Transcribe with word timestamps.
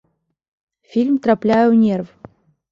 Фільм 0.95 1.15
трапляе 1.29 1.61
ў 1.71 1.75
нерв. 1.85 2.07